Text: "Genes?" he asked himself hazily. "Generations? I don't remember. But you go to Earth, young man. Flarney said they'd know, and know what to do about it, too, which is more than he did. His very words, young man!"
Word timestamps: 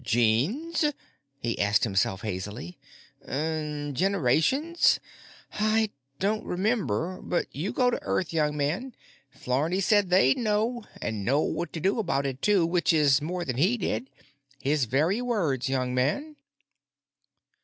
"Genes?" 0.03 0.83
he 1.37 1.59
asked 1.61 1.83
himself 1.83 2.23
hazily. 2.23 2.75
"Generations? 3.23 4.99
I 5.53 5.91
don't 6.17 6.43
remember. 6.43 7.21
But 7.21 7.55
you 7.55 7.71
go 7.71 7.91
to 7.91 8.01
Earth, 8.01 8.33
young 8.33 8.57
man. 8.57 8.95
Flarney 9.29 9.79
said 9.79 10.09
they'd 10.09 10.39
know, 10.39 10.85
and 11.03 11.23
know 11.23 11.41
what 11.41 11.71
to 11.73 11.79
do 11.79 11.99
about 11.99 12.25
it, 12.25 12.41
too, 12.41 12.65
which 12.65 12.91
is 12.91 13.21
more 13.21 13.45
than 13.45 13.57
he 13.57 13.77
did. 13.77 14.09
His 14.59 14.85
very 14.85 15.21
words, 15.21 15.69
young 15.69 15.93
man!" 15.93 16.35